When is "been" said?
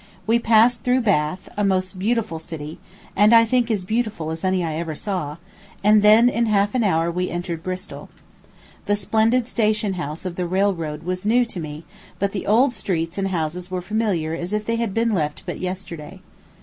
14.95-15.13